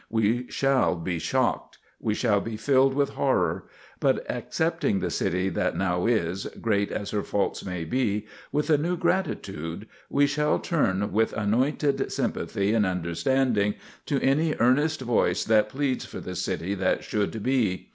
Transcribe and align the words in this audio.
__We 0.23 0.49
shall 0.49 0.95
be 0.95 1.19
shocked; 1.19 1.77
we 1.99 2.15
shall 2.15 2.41
be 2.41 2.57
filled 2.57 2.95
with 2.95 3.09
horror; 3.11 3.65
but 3.99 4.25
accepting 4.27 4.99
the 4.99 5.11
city 5.11 5.47
that 5.49 5.77
now 5.77 6.07
is, 6.07 6.45
great 6.59 6.91
as 6.91 7.11
her 7.11 7.21
faults 7.21 7.63
may 7.63 7.83
be, 7.83 8.25
with 8.51 8.71
a 8.71 8.79
new 8.79 8.97
gratitude, 8.97 9.87
we 10.09 10.25
shall 10.25 10.57
turn 10.57 11.11
with 11.11 11.33
anointed 11.33 12.11
sympathy 12.11 12.73
and 12.73 12.83
understanding 12.87 13.75
to 14.07 14.19
any 14.21 14.55
earnest 14.59 15.01
voice 15.01 15.45
that 15.45 15.69
pleads 15.69 16.03
for 16.03 16.19
the 16.19 16.33
city 16.33 16.73
that 16.73 17.03
should 17.03 17.43
be. 17.43 17.89